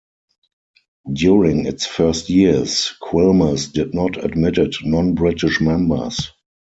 During 1.13 1.67
its 1.67 1.85
first 1.85 2.27
years, 2.31 2.91
Quilmes 3.03 3.71
did 3.71 3.93
not 3.93 4.17
admitted 4.25 4.73
non-British 4.83 5.61
members. 5.61 6.31